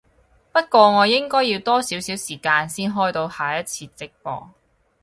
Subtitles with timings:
[0.51, 4.49] 不過我應該要多少少時間先開到下一次直播